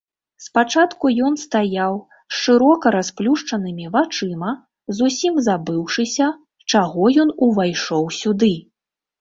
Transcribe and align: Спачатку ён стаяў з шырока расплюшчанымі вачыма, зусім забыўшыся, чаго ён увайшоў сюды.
Спачатку 0.43 1.09
ён 1.25 1.33
стаяў 1.41 1.99
з 2.13 2.37
шырока 2.43 2.91
расплюшчанымі 2.95 3.85
вачыма, 3.97 4.51
зусім 5.01 5.33
забыўшыся, 5.49 6.31
чаго 6.75 7.03
ён 7.27 7.39
увайшоў 7.51 8.03
сюды. 8.23 8.55